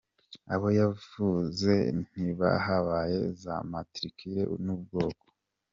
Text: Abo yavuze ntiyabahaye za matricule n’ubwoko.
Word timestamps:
Abo 0.53 0.67
yavuze 0.79 1.73
ntiyabahaye 2.01 3.19
za 3.41 3.55
matricule 3.71 4.41
n’ubwoko. 4.65 5.25